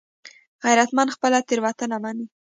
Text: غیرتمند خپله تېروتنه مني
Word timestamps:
غیرتمند 0.63 1.13
خپله 1.15 1.39
تېروتنه 1.47 1.97
مني 2.03 2.25